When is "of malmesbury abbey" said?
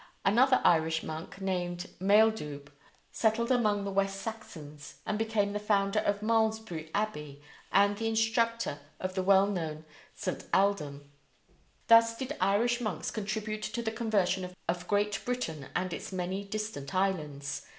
5.99-7.39